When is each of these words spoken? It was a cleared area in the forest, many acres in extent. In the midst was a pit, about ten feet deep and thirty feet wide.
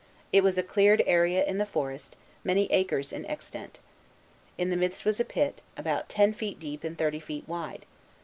It 0.33 0.41
was 0.43 0.57
a 0.57 0.63
cleared 0.63 1.03
area 1.05 1.45
in 1.45 1.59
the 1.59 1.63
forest, 1.67 2.15
many 2.43 2.65
acres 2.71 3.13
in 3.13 3.23
extent. 3.25 3.77
In 4.57 4.71
the 4.71 4.75
midst 4.75 5.05
was 5.05 5.19
a 5.19 5.23
pit, 5.23 5.61
about 5.77 6.09
ten 6.09 6.33
feet 6.33 6.59
deep 6.59 6.83
and 6.83 6.97
thirty 6.97 7.19
feet 7.19 7.47
wide. 7.47 7.85